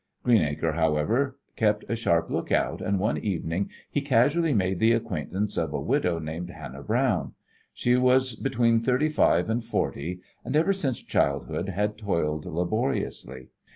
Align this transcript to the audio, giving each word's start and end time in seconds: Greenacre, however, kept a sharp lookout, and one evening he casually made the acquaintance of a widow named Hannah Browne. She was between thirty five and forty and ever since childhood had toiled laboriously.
Greenacre, 0.23 0.71
however, 0.71 1.37
kept 1.55 1.85
a 1.87 1.95
sharp 1.95 2.31
lookout, 2.31 2.81
and 2.81 2.97
one 2.97 3.19
evening 3.19 3.69
he 3.91 4.01
casually 4.01 4.51
made 4.51 4.79
the 4.79 4.93
acquaintance 4.93 5.57
of 5.57 5.73
a 5.73 5.79
widow 5.79 6.17
named 6.17 6.49
Hannah 6.49 6.81
Browne. 6.81 7.33
She 7.71 7.95
was 7.97 8.33
between 8.35 8.79
thirty 8.79 9.09
five 9.09 9.47
and 9.47 9.63
forty 9.63 10.19
and 10.43 10.55
ever 10.55 10.73
since 10.73 11.03
childhood 11.03 11.69
had 11.69 11.99
toiled 11.99 12.47
laboriously. 12.47 13.49